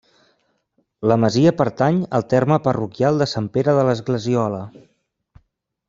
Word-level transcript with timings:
La 1.11 1.17
masia 1.23 1.51
pertany 1.59 1.99
al 2.19 2.25
terme 2.33 2.57
parroquial 2.69 3.21
de 3.23 3.29
Sant 3.35 3.51
Pere 3.59 3.77
de 3.81 3.85
l'Esglesiola. 3.91 4.65